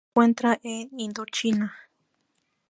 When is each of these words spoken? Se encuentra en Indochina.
Se 0.03 0.07
encuentra 0.13 0.59
en 0.63 0.89
Indochina. 0.99 1.75